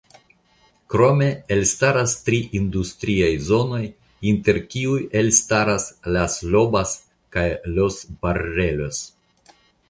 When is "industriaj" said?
2.59-3.29